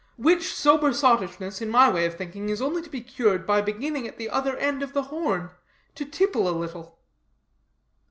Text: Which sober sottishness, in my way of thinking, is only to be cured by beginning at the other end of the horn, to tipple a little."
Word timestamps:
Which 0.17 0.51
sober 0.51 0.93
sottishness, 0.93 1.61
in 1.61 1.69
my 1.69 1.87
way 1.87 2.07
of 2.07 2.15
thinking, 2.15 2.49
is 2.49 2.59
only 2.59 2.81
to 2.81 2.89
be 2.89 3.01
cured 3.01 3.45
by 3.45 3.61
beginning 3.61 4.07
at 4.07 4.17
the 4.17 4.31
other 4.31 4.57
end 4.57 4.81
of 4.81 4.93
the 4.93 5.03
horn, 5.13 5.51
to 5.93 6.05
tipple 6.05 6.49
a 6.49 6.57
little." 6.57 6.97